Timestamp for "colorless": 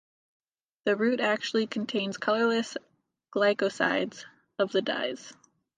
2.17-2.75